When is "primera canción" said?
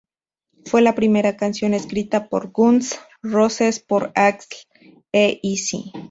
0.95-1.75